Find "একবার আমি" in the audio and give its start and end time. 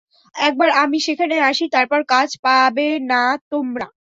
0.35-0.97